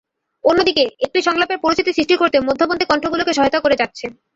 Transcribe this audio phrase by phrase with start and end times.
[0.43, 4.05] অন্যদিকে, একটি সংলাপের পরিস্থিতি সৃষ্টি করতে মধ্যপন্থী কণ্ঠগুলোকে সহায়তা করে যাচ্ছে।